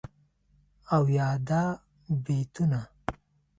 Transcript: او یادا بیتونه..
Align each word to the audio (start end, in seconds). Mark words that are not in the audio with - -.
او 0.95 1.03
یادا 1.17 1.63
بیتونه.. 2.25 2.81